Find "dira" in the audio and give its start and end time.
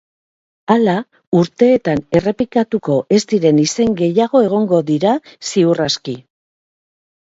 4.93-5.17